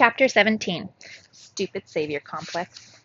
[0.00, 0.88] Chapter 17
[1.30, 3.02] Stupid Savior Complex.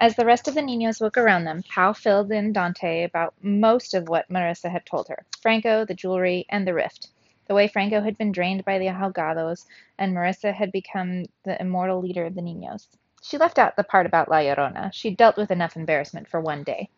[0.00, 3.94] As the rest of the Niños woke around them, Pau filled in Dante about most
[3.94, 7.10] of what Marissa had told her Franco, the jewelry, and the rift.
[7.46, 9.64] The way Franco had been drained by the ahogados,
[9.96, 12.88] and Marissa had become the immortal leader of the Niños.
[13.22, 14.92] She left out the part about La Llorona.
[14.92, 16.90] She'd dealt with enough embarrassment for one day.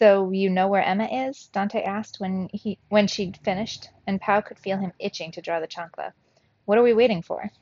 [0.00, 1.46] So you know where Emma is?
[1.52, 5.60] Dante asked when he when she'd finished, and Pau could feel him itching to draw
[5.60, 6.12] the chancla.
[6.64, 7.52] What are we waiting for?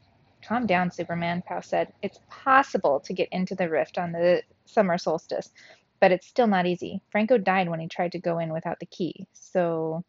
[0.46, 1.92] Calm down, Superman, Pau said.
[2.02, 5.50] It's possible to get into the rift on the summer solstice,
[6.00, 7.00] but it's still not easy.
[7.10, 9.26] Franco died when he tried to go in without the key.
[9.32, 10.04] So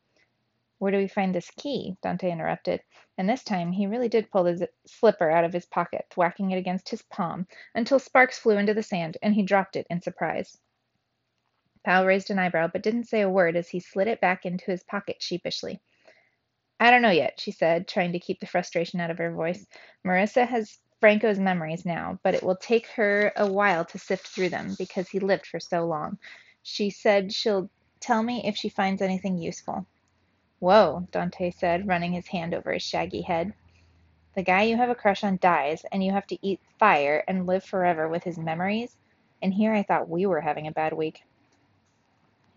[0.77, 1.95] where do we find this key?
[2.03, 2.81] Dante interrupted.
[3.17, 6.57] And this time he really did pull the slipper out of his pocket, whacking it
[6.57, 10.57] against his palm, until sparks flew into the sand, and he dropped it in surprise.
[11.85, 14.65] Pau raised an eyebrow, but didn't say a word as he slid it back into
[14.65, 15.79] his pocket sheepishly.
[16.79, 19.65] I don't know yet, she said, trying to keep the frustration out of her voice.
[20.05, 24.49] Marissa has Franco's memories now, but it will take her a while to sift through
[24.49, 26.17] them because he lived for so long.
[26.63, 27.69] She said she'll
[28.01, 29.85] tell me if she finds anything useful.
[30.59, 33.53] Whoa, Dante said, running his hand over his shaggy head.
[34.35, 37.47] The guy you have a crush on dies, and you have to eat fire and
[37.47, 38.97] live forever with his memories?
[39.41, 41.23] And here I thought we were having a bad week.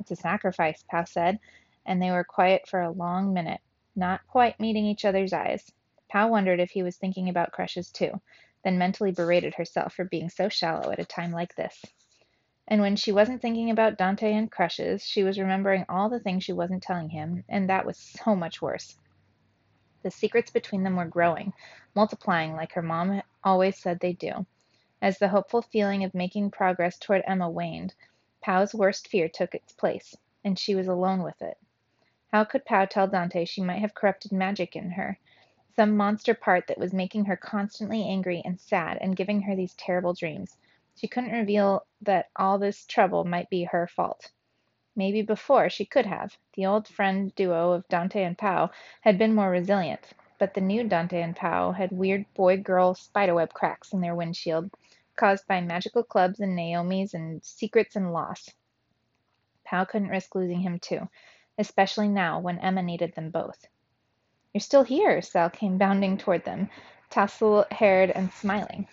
[0.01, 1.39] It's a sacrifice, Pau said,
[1.87, 3.61] and they were quiet for a long minute
[3.99, 5.71] not quite meeting each other's eyes.
[6.09, 8.13] Pau wondered if he was thinking about crushes too,
[8.65, 11.85] then mentally berated herself for being so shallow at a time like this.
[12.69, 16.45] And when she wasn't thinking about Dante and crushes, she was remembering all the things
[16.45, 18.97] she wasn't telling him, and that was so much worse.
[20.03, 21.53] The secrets between them were growing,
[21.95, 24.47] multiplying like her mom always said they do.
[25.03, 27.95] As the hopeful feeling of making progress toward Emma waned,
[28.41, 31.57] Pau's worst fear took its place, and she was alone with it.
[32.31, 35.19] How could Pau tell Dante she might have corrupted magic in her?
[35.75, 39.73] Some monster part that was making her constantly angry and sad and giving her these
[39.73, 40.59] terrible dreams.
[40.95, 44.31] She couldn't reveal that all this trouble might be her fault.
[44.95, 46.37] Maybe before she could have.
[46.53, 50.85] The old friend duo of Dante and Pau had been more resilient, but the new
[50.85, 54.71] Dante and Pau had weird boy girl spiderweb cracks in their windshield,
[55.17, 58.51] caused by magical clubs and Naomi's and secrets and loss.
[59.65, 61.09] Pau couldn't risk losing him too
[61.59, 63.67] especially now when Emma needed them both.
[64.55, 66.71] You're still here, Sal came bounding toward them,
[67.11, 68.87] tassel haired and smiling.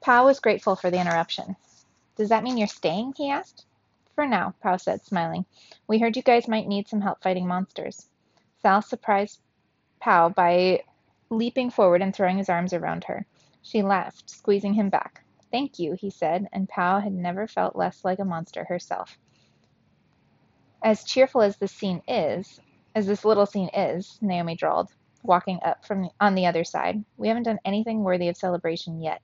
[0.00, 1.56] Pau was grateful for the interruption.
[2.16, 3.14] Does that mean you're staying?
[3.16, 3.66] he asked.
[4.14, 5.44] For now, Pau said, smiling.
[5.88, 8.08] We heard you guys might need some help fighting monsters.
[8.62, 9.40] Sal surprised
[9.98, 10.84] Pau by
[11.30, 13.26] leaping forward and throwing his arms around her.
[13.62, 15.24] She laughed, squeezing him back.
[15.50, 19.18] Thank you, he said, and Pau had never felt less like a monster herself
[20.84, 22.60] as cheerful as this scene is,
[22.94, 24.90] as this little scene is, Naomi drawled,
[25.22, 29.22] walking up from on the other side, we haven't done anything worthy of celebration yet.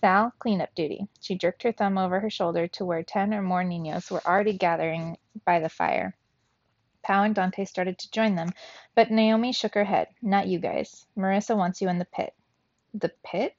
[0.00, 1.06] Sal, clean up duty.
[1.20, 4.56] She jerked her thumb over her shoulder to where ten or more niños were already
[4.56, 6.16] gathering by the fire.
[7.02, 8.50] Pau and Dante started to join them,
[8.94, 10.08] but Naomi shook her head.
[10.22, 11.06] Not you guys.
[11.16, 12.34] Marissa wants you in the pit.
[12.94, 13.54] The pit?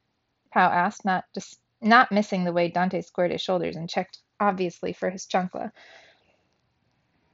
[0.52, 4.92] Pau asked, not just not missing the way Dante squared his shoulders and checked obviously
[4.92, 5.72] for his chancla.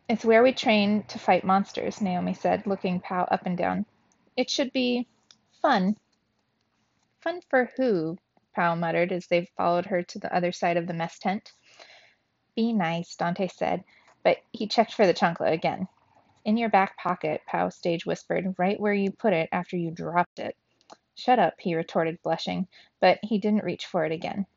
[0.10, 3.86] "It's where we train to fight monsters," Naomi said, looking Pau up and down.
[4.36, 5.08] "It should be
[5.62, 5.96] fun."
[7.22, 8.18] "Fun for who?"
[8.54, 11.54] Pau muttered as they followed her to the other side of the mess tent.
[12.54, 13.86] "Be nice," Dante said,
[14.24, 15.88] but he checked for the chancla again.
[16.44, 20.38] "In your back pocket," Pau stage whispered, "right where you put it after you dropped
[20.38, 20.58] it."
[21.16, 22.68] "Shut up," he retorted, blushing,
[23.00, 24.48] but he didn't reach for it again.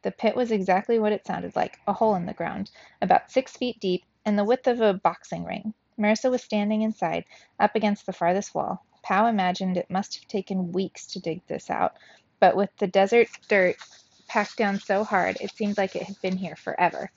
[0.00, 2.70] The pit was exactly what it sounded like, a hole in the ground,
[3.02, 5.74] about six feet deep and the width of a boxing ring.
[5.98, 7.24] Marissa was standing inside,
[7.60, 8.84] up against the farthest wall.
[9.02, 11.94] Pau imagined it must have taken weeks to dig this out,
[12.40, 13.76] but with the desert dirt
[14.26, 17.10] packed down so hard, it seemed like it had been here forever.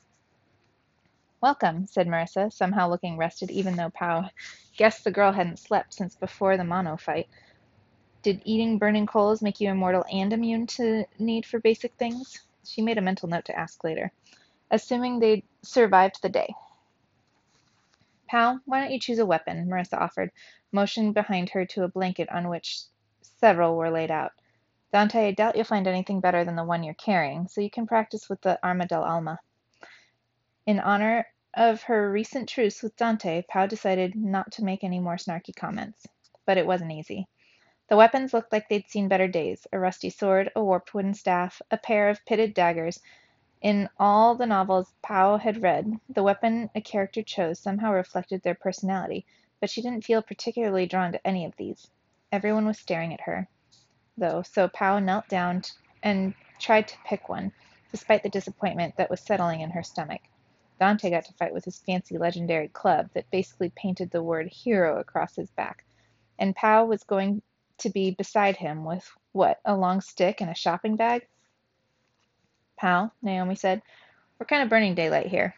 [1.40, 4.30] Welcome, said Marissa, somehow looking rested, even though Pau
[4.76, 7.28] guessed the girl hadn't slept since before the mono fight.
[8.24, 12.42] Did eating burning coals make you immortal and immune to need for basic things?
[12.64, 14.12] She made a mental note to ask later.
[14.72, 16.54] Assuming they'd survived the day.
[18.28, 19.68] Pau, why don't you choose a weapon?
[19.68, 20.32] Marissa offered,
[20.72, 22.84] motioning behind her to a blanket on which
[23.22, 24.32] several were laid out.
[24.92, 27.88] Dante, I doubt you'll find anything better than the one you're carrying, so you can
[27.88, 29.40] practice with the arma del alma.
[30.66, 35.16] In honor of her recent truce with Dante, Pau decided not to make any more
[35.16, 36.06] snarky comments.
[36.46, 37.28] But it wasn't easy.
[37.90, 41.62] The weapons looked like they'd seen better days a rusty sword, a warped wooden staff,
[41.72, 43.00] a pair of pitted daggers,
[43.62, 48.56] in all the novels Pau had read, the weapon a character chose somehow reflected their
[48.56, 49.26] personality,
[49.60, 51.90] but she didn't feel particularly drawn to any of these.
[52.32, 53.48] Everyone was staring at her,
[54.18, 55.64] though, so Pau knelt down
[56.04, 57.52] and tried to pick one,
[57.92, 60.22] despite the disappointment that was settling in her stomach.
[60.80, 65.00] Dante got to fight with his fancy legendary club that basically painted the word hero
[65.00, 65.84] across his back,
[66.38, 67.42] and Pau was going
[67.80, 71.28] to be beside him with what, a long stick and a shopping bag?
[72.78, 73.82] Pau, Naomi said,
[74.40, 75.56] we're kind of burning daylight here.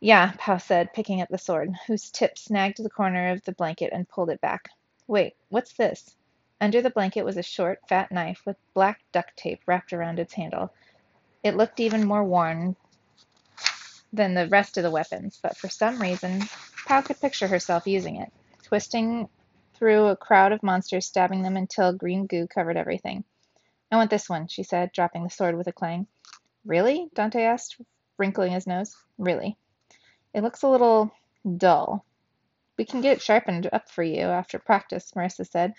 [0.00, 3.90] Yeah, Pau said, picking up the sword, whose tip snagged the corner of the blanket
[3.92, 4.68] and pulled it back.
[5.06, 6.16] Wait, what's this?
[6.60, 10.34] Under the blanket was a short, fat knife with black duct tape wrapped around its
[10.34, 10.72] handle.
[11.42, 12.76] It looked even more worn
[14.12, 16.42] than the rest of the weapons, but for some reason,
[16.86, 18.32] Pau could picture herself using it,
[18.62, 19.28] twisting
[19.74, 23.24] through a crowd of monsters, stabbing them until green goo covered everything.
[23.90, 26.06] I want this one, she said, dropping the sword with a clang.
[26.64, 27.08] Really?
[27.14, 27.80] Dante asked,
[28.18, 28.96] wrinkling his nose.
[29.18, 29.56] Really.
[30.34, 31.10] It looks a little
[31.56, 32.04] dull.
[32.76, 35.74] We can get it sharpened up for you after practice, Marissa said,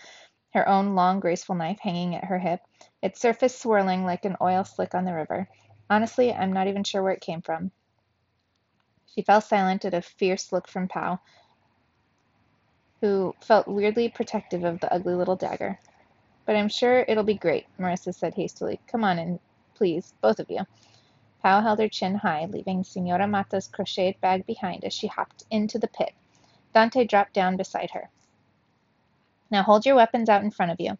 [0.54, 2.62] her own long, graceful knife hanging at her hip,
[3.02, 5.48] its surface swirling like an oil slick on the river.
[5.90, 7.72] Honestly, I'm not even sure where it came from.
[9.14, 11.20] She fell silent at a fierce look from Pau,
[13.02, 15.80] who felt weirdly protective of the ugly little dagger.
[16.46, 18.80] But I'm sure it'll be great, Marissa said hastily.
[18.88, 19.40] Come on in,
[19.82, 20.68] please, both of you.
[21.42, 25.80] Pau held her chin high, leaving Senora Mata's crocheted bag behind as she hopped into
[25.80, 26.14] the pit.
[26.72, 28.12] Dante dropped down beside her.
[29.50, 31.00] Now hold your weapons out in front of you.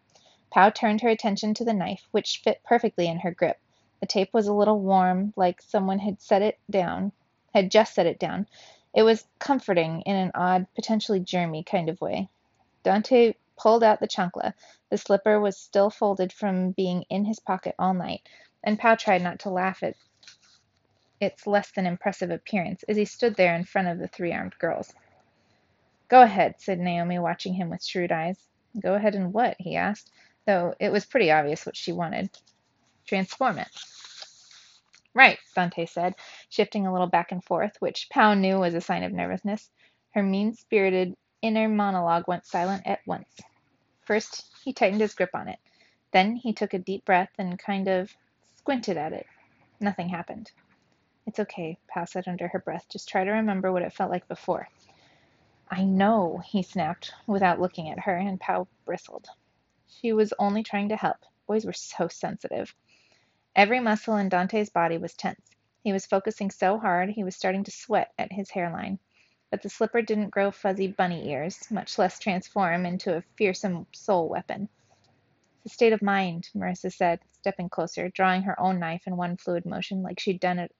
[0.50, 3.60] Pau turned her attention to the knife, which fit perfectly in her grip.
[4.00, 7.12] The tape was a little warm, like someone had set it down
[7.54, 8.48] had just set it down.
[8.92, 12.28] It was comforting in an odd, potentially germy kind of way.
[12.82, 14.54] Dante pulled out the chancla.
[14.90, 18.22] The slipper was still folded from being in his pocket all night,
[18.64, 19.94] and Pau tried not to laugh at
[21.20, 24.58] its less than impressive appearance as he stood there in front of the three armed
[24.58, 24.92] girls.
[26.08, 28.36] Go ahead, said Naomi, watching him with shrewd eyes.
[28.78, 29.56] Go ahead and what?
[29.58, 30.10] he asked,
[30.46, 32.30] though it was pretty obvious what she wanted.
[33.06, 33.68] Transform it.
[35.14, 36.14] Right, Dante said,
[36.48, 39.70] shifting a little back and forth, which Pau knew was a sign of nervousness.
[40.14, 43.28] Her mean spirited inner monologue went silent at once.
[44.06, 45.58] First, he tightened his grip on it.
[46.12, 48.14] Then he took a deep breath and kind of
[48.62, 49.26] squinted at it.
[49.80, 50.52] Nothing happened.
[51.26, 52.86] It's okay, Pau said under her breath.
[52.88, 54.68] Just try to remember what it felt like before.
[55.68, 59.26] I know, he snapped without looking at her, and Pau bristled.
[59.88, 61.16] She was only trying to help.
[61.48, 62.72] Boys were so sensitive.
[63.56, 65.50] Every muscle in Dante's body was tense.
[65.82, 69.00] He was focusing so hard he was starting to sweat at his hairline.
[69.50, 74.28] But the slipper didn't grow fuzzy bunny ears, much less transform into a fearsome soul
[74.28, 74.68] weapon.
[75.64, 79.36] It's a state of mind, Marissa said, stepping closer, drawing her own knife in one
[79.36, 80.74] fluid motion like she'd done it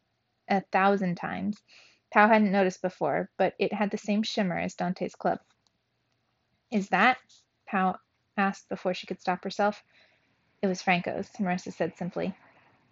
[0.48, 1.62] a thousand times.
[2.12, 5.38] Pau hadn't noticed before, but it had the same shimmer as Dante's club.
[6.70, 7.18] Is that?
[7.66, 7.96] Pau
[8.36, 9.82] asked before she could stop herself.
[10.62, 12.34] It was Franco's, Marissa said simply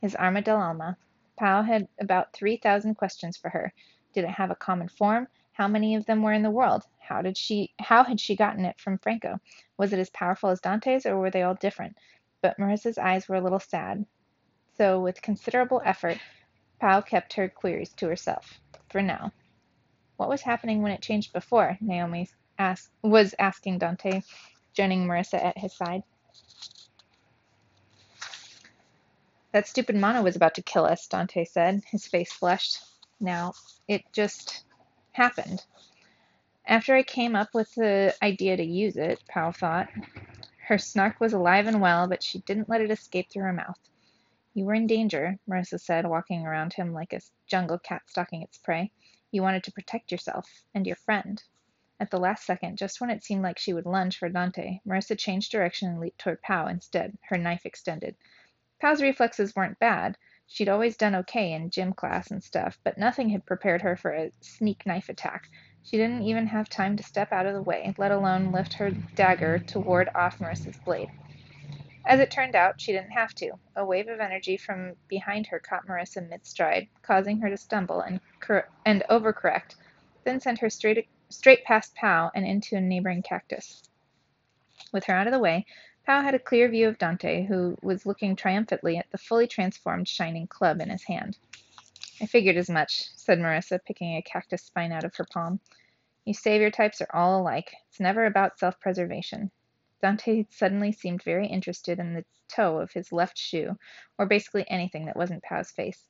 [0.00, 0.96] his arma del alma.
[1.36, 3.72] Pau had about three thousand questions for her.
[4.14, 5.28] Did it have a common form?
[5.52, 6.84] How many of them were in the world?
[6.98, 9.38] How did she how had she gotten it from Franco?
[9.80, 11.96] Was it as powerful as Dante's or were they all different?
[12.42, 14.04] But Marissa's eyes were a little sad.
[14.76, 16.18] So with considerable effort,
[16.78, 18.60] Pau kept her queries to herself.
[18.90, 19.32] For now.
[20.18, 21.78] What was happening when it changed before?
[21.80, 22.28] Naomi
[22.58, 24.20] asked, was asking Dante,
[24.74, 26.02] joining Marissa at his side.
[29.52, 32.80] That stupid Mana was about to kill us, Dante said, his face flushed.
[33.18, 33.54] Now,
[33.88, 34.62] it just
[35.12, 35.64] happened.
[36.70, 39.88] After I came up with the idea to use it, Pau thought.
[40.68, 43.80] Her snark was alive and well, but she didn't let it escape through her mouth.
[44.54, 48.56] You were in danger, Marissa said, walking around him like a jungle cat stalking its
[48.56, 48.92] prey.
[49.32, 51.42] You wanted to protect yourself and your friend.
[51.98, 55.18] At the last second, just when it seemed like she would lunge for Dante, Marissa
[55.18, 58.14] changed direction and leaped toward Pau instead, her knife extended.
[58.80, 60.16] Pau's reflexes weren't bad.
[60.46, 64.12] She'd always done okay in gym class and stuff, but nothing had prepared her for
[64.12, 65.48] a sneak knife attack.
[65.84, 68.90] She didn't even have time to step out of the way, let alone lift her
[68.90, 71.10] dagger to ward off Marissa's blade.
[72.06, 73.52] As it turned out, she didn't have to.
[73.76, 78.00] A wave of energy from behind her caught Marissa mid stride, causing her to stumble
[78.00, 79.76] and, cor- and overcorrect,
[80.24, 83.82] then sent her straight, straight past Pau and into a neighboring cactus.
[84.92, 85.66] With her out of the way,
[86.06, 90.08] Pau had a clear view of Dante, who was looking triumphantly at the fully transformed
[90.08, 91.38] shining club in his hand.
[92.22, 95.58] I figured as much, said Marissa, picking a cactus spine out of her palm.
[96.26, 97.74] You savior types are all alike.
[97.88, 99.50] It's never about self preservation.
[100.02, 103.78] Dante suddenly seemed very interested in the toe of his left shoe,
[104.18, 106.08] or basically anything that wasn't Pau's face.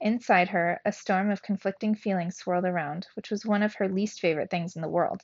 [0.00, 4.20] Inside her, a storm of conflicting feelings swirled around, which was one of her least
[4.20, 5.22] favorite things in the world.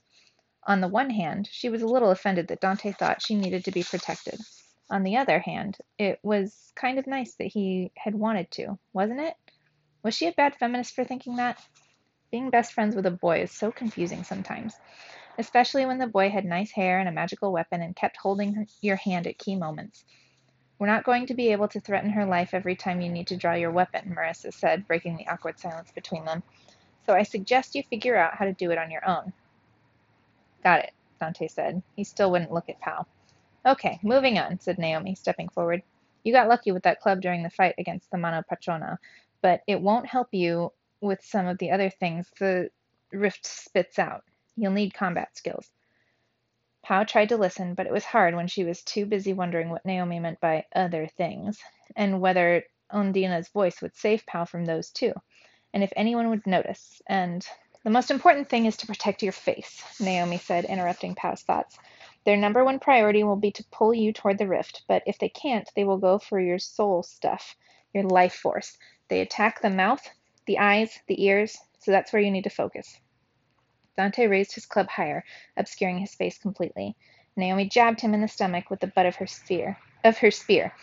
[0.65, 3.71] On the one hand, she was a little offended that Dante thought she needed to
[3.71, 4.41] be protected.
[4.91, 9.21] On the other hand, it was kind of nice that he had wanted to, wasn't
[9.21, 9.35] it?
[10.03, 11.61] Was she a bad feminist for thinking that?
[12.31, 14.75] Being best friends with a boy is so confusing sometimes,
[15.39, 18.97] especially when the boy had nice hair and a magical weapon and kept holding your
[18.97, 20.05] hand at key moments.
[20.79, 23.37] We're not going to be able to threaten her life every time you need to
[23.37, 26.43] draw your weapon, Marissa said, breaking the awkward silence between them.
[27.07, 29.33] So I suggest you figure out how to do it on your own.
[30.63, 31.83] Got it, Dante said.
[31.97, 33.07] He still wouldn't look at Pau.
[33.67, 35.83] Okay, moving on, said Naomi, stepping forward.
[36.23, 38.99] You got lucky with that club during the fight against the Mano Patrona,
[39.43, 42.71] but it won't help you with some of the other things the
[43.13, 44.25] rift spits out.
[44.57, 45.71] You'll need combat skills.
[46.83, 49.85] Pau tried to listen, but it was hard when she was too busy wondering what
[49.85, 51.59] Naomi meant by other things,
[51.97, 55.13] and whether Undina's voice would save Pau from those too,
[55.75, 57.03] and if anyone would notice.
[57.07, 57.47] And
[57.85, 61.79] the most important thing is to protect your face, Naomi said, interrupting Pau's thoughts.
[62.25, 65.29] Their number one priority will be to pull you toward the rift, but if they
[65.29, 67.57] can't, they will go for your soul stuff,
[67.93, 68.77] your life force.
[69.09, 70.09] They attack the mouth,
[70.47, 72.99] the eyes, the ears, so that's where you need to focus.
[73.97, 75.25] Dante raised his club higher,
[75.57, 76.97] obscuring his face completely.
[77.37, 79.79] Naomi jabbed him in the stomach with the butt of her spear.
[80.05, 80.75] Of her spear.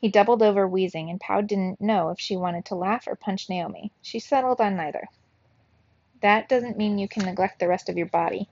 [0.00, 3.48] He doubled over, wheezing, and Pau didn't know if she wanted to laugh or punch
[3.48, 3.92] Naomi.
[4.02, 5.08] She settled on neither.
[6.20, 8.48] That doesn't mean you can neglect the rest of your body,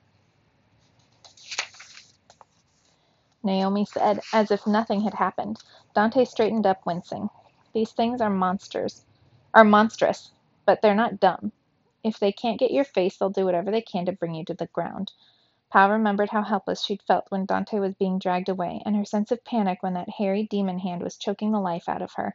[3.43, 5.59] Naomi said, as if nothing had happened.
[5.95, 7.31] Dante straightened up, wincing.
[7.73, 9.05] These things are monsters.
[9.55, 10.33] Are monstrous,
[10.65, 11.53] but they're not dumb.
[12.03, 14.55] If they can't get your face, they'll do whatever they can to bring you to
[14.55, 15.13] the ground.
[15.71, 19.31] Pau remembered how helpless she'd felt when Dante was being dragged away, and her sense
[19.31, 22.35] of panic when that hairy demon hand was choking the life out of her.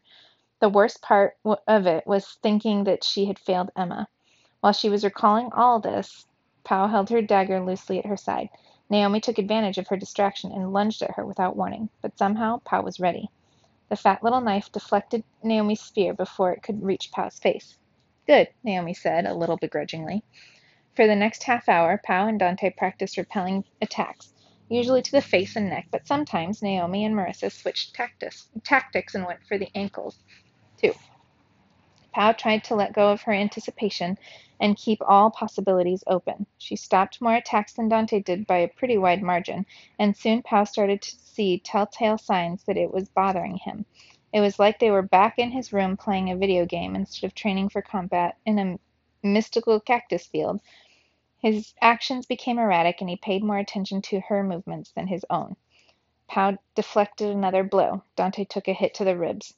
[0.61, 1.37] The worst part
[1.67, 4.07] of it was thinking that she had failed Emma.
[4.61, 6.27] While she was recalling all this,
[6.63, 8.47] Pau held her dagger loosely at her side.
[8.89, 12.81] Naomi took advantage of her distraction and lunged at her without warning, but somehow Pau
[12.81, 13.29] was ready.
[13.95, 17.77] The fat little knife deflected Naomi's spear before it could reach Pau's face.
[18.27, 20.21] Good, Naomi said, a little begrudgingly.
[20.97, 24.33] For the next half hour, Pau and Dante practiced repelling attacks,
[24.67, 29.25] usually to the face and neck, but sometimes Naomi and Marissa switched tactics, tactics and
[29.25, 30.19] went for the ankles,
[30.75, 30.91] too.
[32.11, 34.17] Pau tried to let go of her anticipation
[34.59, 36.45] and keep all possibilities open.
[36.57, 39.65] She stopped more attacks than Dante did by a pretty wide margin,
[39.97, 43.85] and soon Pau started to see telltale signs that it was bothering him.
[44.31, 47.35] It was like they were back in his room playing a video game instead of
[47.35, 48.79] training for combat in a
[49.21, 50.61] mystical cactus field.
[51.39, 55.55] His actions became erratic, and he paid more attention to her movements than his own.
[56.27, 58.03] Pau deflected another blow.
[58.15, 59.53] Dante took a hit to the ribs.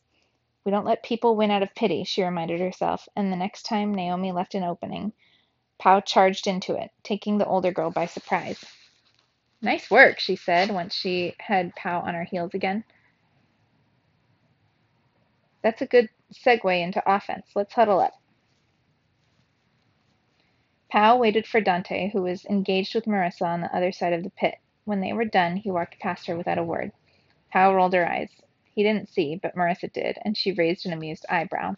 [0.65, 3.95] We don't let people win out of pity, she reminded herself, and the next time
[3.95, 5.13] Naomi left an opening,
[5.79, 8.65] Pau charged into it, taking the older girl by surprise.
[9.67, 12.85] Nice work, she said once she had Pau on her heels again.
[15.61, 17.47] That's a good segue into offense.
[17.53, 18.13] Let's huddle up.
[20.89, 24.29] Pau waited for Dante, who was engaged with Marissa on the other side of the
[24.29, 24.55] pit.
[24.85, 26.93] When they were done, he walked past her without a word.
[27.51, 28.29] Pau rolled her eyes.
[28.73, 31.75] He didn't see, but Marissa did, and she raised an amused eyebrow.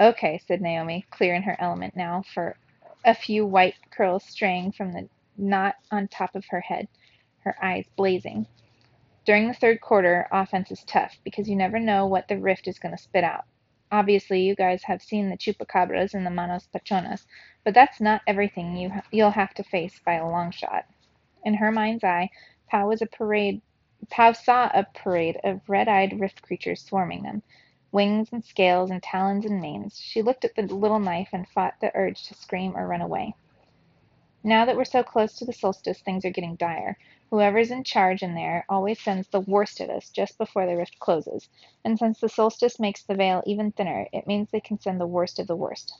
[0.00, 2.56] Okay, said Naomi, clear in her element now, for
[3.04, 6.88] a few white curls straying from the knot on top of her head,
[7.40, 8.46] her eyes blazing.
[9.24, 12.78] During the third quarter, offense is tough because you never know what the rift is
[12.78, 13.44] going to spit out.
[13.90, 17.26] Obviously, you guys have seen the chupacabras and the manos pachonas,
[17.64, 20.84] but that's not everything you ha- you'll have to face by a long shot.
[21.44, 22.30] In her mind's eye,
[22.70, 23.62] Pau was a parade.
[24.10, 27.42] Pau saw a parade of red-eyed rift creatures swarming them,
[27.92, 29.98] wings and scales and talons and manes.
[29.98, 33.34] She looked at the little knife and fought the urge to scream or run away.
[34.48, 36.96] Now that we're so close to the solstice, things are getting dire.
[37.28, 40.98] Whoever's in charge in there always sends the worst at us just before the rift
[40.98, 41.50] closes,
[41.84, 45.06] and since the solstice makes the veil even thinner, it means they can send the
[45.06, 45.92] worst of the worst.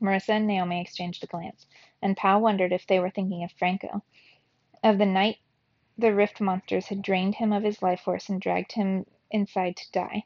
[0.00, 1.66] Marissa and Naomi exchanged a glance,
[2.00, 4.02] and Pau wondered if they were thinking of Franco,
[4.82, 5.36] of the night
[5.98, 9.92] the rift monsters had drained him of his life force and dragged him inside to
[9.92, 10.24] die.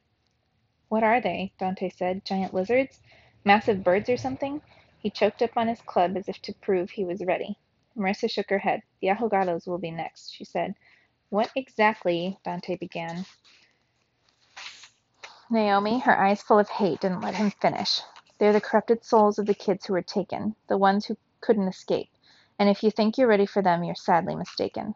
[0.88, 1.50] What are they?
[1.59, 2.25] Dante said.
[2.25, 3.00] Giant lizards?
[3.45, 4.62] Massive birds or something?
[4.99, 7.59] He choked up on his club as if to prove he was ready.
[7.97, 8.83] Marissa shook her head.
[9.00, 10.75] The Ahogados will be next, she said.
[11.31, 12.38] What exactly?
[12.45, 13.25] Dante began.
[15.49, 18.00] Naomi, her eyes full of hate, didn't let him finish.
[18.38, 22.11] They're the corrupted souls of the kids who were taken, the ones who couldn't escape.
[22.59, 24.95] And if you think you're ready for them, you're sadly mistaken.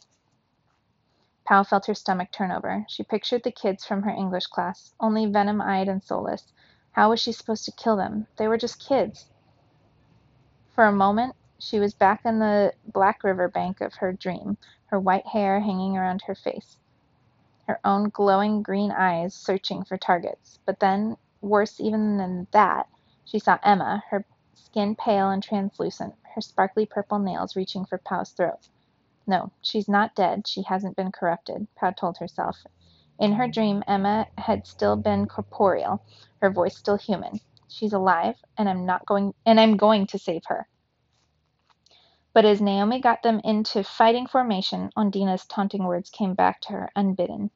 [1.45, 2.85] Pau felt her stomach turn over.
[2.88, 6.52] She pictured the kids from her English class, only venom eyed and soulless.
[6.92, 8.26] How was she supposed to kill them?
[8.37, 9.26] They were just kids.
[10.80, 14.56] For a moment She was back on the black river bank of her dream,
[14.87, 16.78] her white hair hanging around her face,
[17.66, 20.58] her own glowing green eyes searching for targets.
[20.64, 22.88] But then, worse even than that,
[23.26, 28.30] she saw Emma, her skin pale and translucent, her sparkly purple nails reaching for Pau's
[28.30, 28.70] throat.
[29.26, 30.49] No, she's not dead.
[30.49, 32.56] She hasn't been corrupted, Pau told herself.
[33.18, 36.02] In her dream, Emma had still been corporeal,
[36.40, 37.40] her voice still human.
[37.68, 40.66] She's alive, and I'm not going and I'm going to save her.
[42.40, 46.90] But as Naomi got them into fighting formation, Undina's taunting words came back to her
[46.97, 47.50] unbidden.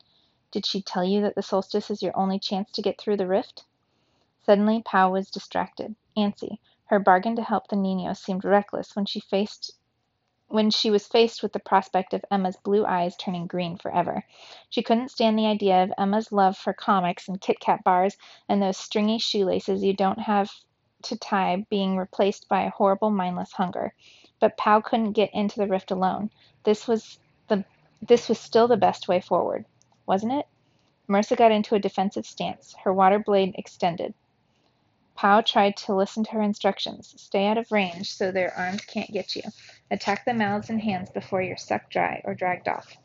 [0.50, 3.26] Did she tell you that the solstice is your only chance to get through the
[3.26, 3.64] rift?
[4.42, 5.96] Suddenly Pau was distracted.
[6.18, 9.72] Ansi, her bargain to help the Niños seemed reckless when she faced
[10.48, 14.26] when she was faced with the prospect of Emma's blue eyes turning green forever.
[14.68, 18.18] She couldn't stand the idea of Emma's love for comics and Kit Kat bars
[18.50, 20.50] and those stringy shoelaces you don't have
[21.04, 23.94] to tie being replaced by a horrible mindless hunger.
[24.40, 26.30] But Pau couldn't get into the rift alone.
[26.64, 27.18] This was
[27.48, 27.64] the
[28.02, 29.64] this was still the best way forward,
[30.06, 30.46] wasn't it?
[31.08, 34.14] Marissa got into a defensive stance, her water blade extended.
[35.14, 37.14] Pau tried to listen to her instructions.
[37.16, 39.42] Stay out of range so their arms can't get you.
[39.90, 42.96] Attack the mouths and hands before you're sucked dry or dragged off.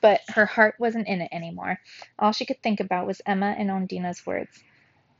[0.00, 1.80] But her heart wasn't in it anymore.
[2.18, 4.62] All she could think about was Emma and Undina's words.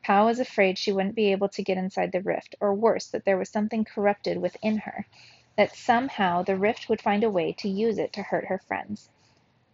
[0.05, 3.25] Pau was afraid she wouldn't be able to get inside the rift, or worse, that
[3.25, 5.07] there was something corrupted within her,
[5.57, 9.09] that somehow the rift would find a way to use it to hurt her friends.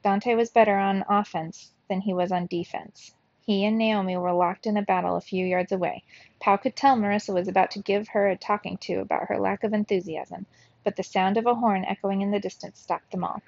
[0.05, 3.13] Dante was better on offense than he was on defense.
[3.45, 6.05] He and Naomi were locked in a battle a few yards away.
[6.39, 9.65] Pau could tell Marissa was about to give her a talking to about her lack
[9.65, 10.47] of enthusiasm,
[10.85, 13.43] but the sound of a horn echoing in the distance stopped them all.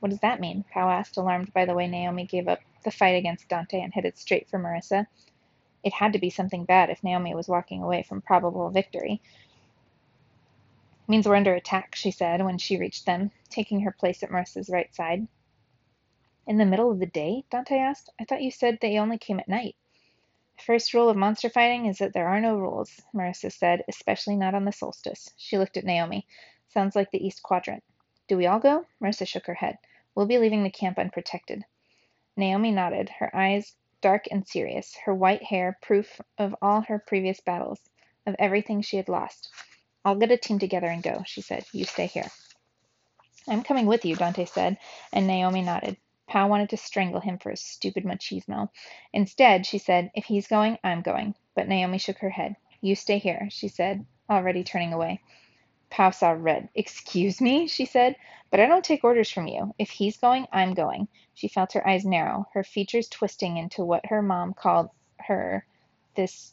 [0.00, 0.66] What does that mean?
[0.70, 4.18] Pau asked, alarmed by the way Naomi gave up the fight against Dante and headed
[4.18, 5.06] straight for Marissa.
[5.82, 9.20] It had to be something bad if Naomi was walking away from probable victory.
[11.08, 14.68] Means we're under attack, she said when she reached them, taking her place at Marissa's
[14.68, 15.28] right side.
[16.46, 17.44] In the middle of the day?
[17.50, 18.10] Dante asked.
[18.20, 19.76] I thought you said they only came at night.
[20.56, 24.36] The first rule of monster fighting is that there are no rules, Marissa said, especially
[24.36, 25.32] not on the solstice.
[25.36, 26.26] She looked at Naomi.
[26.68, 27.84] Sounds like the East Quadrant.
[28.26, 28.86] Do we all go?
[29.00, 29.78] Marissa shook her head.
[30.14, 31.64] We'll be leaving the camp unprotected.
[32.36, 37.40] Naomi nodded, her eyes dark and serious, her white hair proof of all her previous
[37.40, 37.80] battles,
[38.26, 39.50] of everything she had lost.
[40.04, 41.64] I'll get a team together and go, she said.
[41.72, 42.30] You stay here.
[43.48, 44.78] I'm coming with you, Dante said,
[45.12, 45.96] and Naomi nodded.
[46.28, 48.68] Pau wanted to strangle him for his stupid machismo.
[49.12, 51.34] Instead, she said, If he's going, I'm going.
[51.54, 52.56] But Naomi shook her head.
[52.80, 55.20] You stay here, she said, already turning away.
[55.90, 56.68] Pau saw red.
[56.74, 58.16] Excuse me, she said,
[58.50, 59.74] but I don't take orders from you.
[59.78, 61.08] If he's going, I'm going.
[61.34, 65.66] She felt her eyes narrow, her features twisting into what her mom called her
[66.14, 66.52] this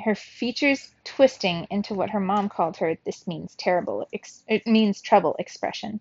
[0.00, 5.34] her features twisting into what her mom called her this means terrible it means trouble
[5.38, 6.00] expression.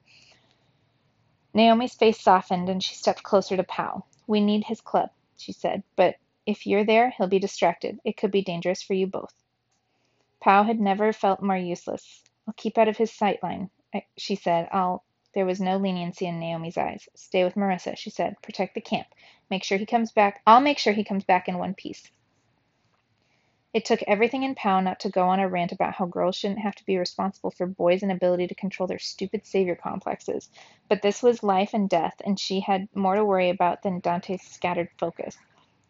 [1.54, 4.04] Naomi's face softened and she stepped closer to Pau.
[4.28, 8.00] We need his club, she said, but if you're there, he'll be distracted.
[8.04, 9.34] It could be dangerous for you both.
[10.42, 12.24] Pau had never felt more useless.
[12.48, 13.70] I'll keep out of his sight line,
[14.18, 14.70] she said.
[14.72, 17.10] I'll there was no leniency in Naomi's eyes.
[17.14, 18.42] Stay with Marissa, she said.
[18.42, 19.08] Protect the camp.
[19.50, 20.42] Make sure he comes back.
[20.48, 22.10] I'll make sure he comes back in one piece.
[23.74, 26.62] It took everything in Pau not to go on a rant about how girls shouldn't
[26.62, 30.50] have to be responsible for boys' inability to control their stupid savior complexes,
[30.88, 34.44] but this was life and death, and she had more to worry about than Dante's
[34.44, 35.38] scattered focus.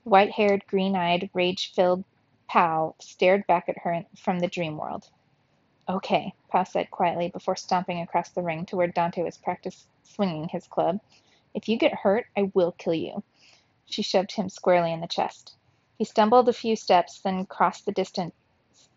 [0.04, 2.04] White haired, green eyed, rage filled
[2.48, 5.10] Pau stared back at her from the dream world.
[5.88, 10.48] Okay, Pau said quietly before stomping across the ring to where Dante was practice swinging
[10.50, 11.00] his club.
[11.54, 13.24] If you get hurt, I will kill you.
[13.86, 15.56] She shoved him squarely in the chest.
[15.98, 18.34] He stumbled a few steps, then crossed the distance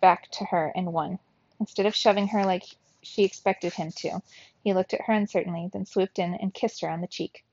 [0.01, 1.19] back to her and won.
[1.61, 2.65] Instead of shoving her like
[3.03, 4.23] she expected him to,
[4.63, 7.45] he looked at her uncertainly, then swooped in and kissed her on the cheek.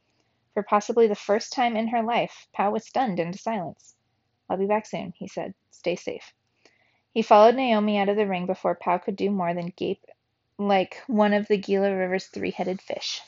[0.53, 3.95] For possibly the first time in her life, Pau was stunned into silence.
[4.49, 5.53] I'll be back soon, he said.
[5.75, 6.33] Stay safe.
[7.11, 10.05] He followed Naomi out of the ring before Pau could do more than gape
[10.57, 13.21] like one of the Gila River's three headed fish.